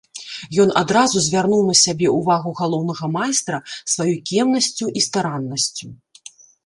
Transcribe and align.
Ён 0.61 0.69
адразу 0.81 1.17
звярнуў 1.25 1.59
на 1.67 1.75
сябе 1.81 2.07
ўвагу 2.19 2.53
галоўнага 2.61 3.05
майстра 3.17 3.57
сваёй 3.93 4.17
кемнасцю 4.33 4.85
і 5.01 5.05
стараннасцю. 5.09 5.87